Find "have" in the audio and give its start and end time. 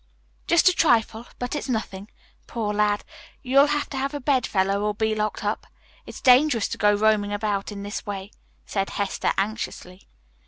3.67-3.87, 3.97-4.15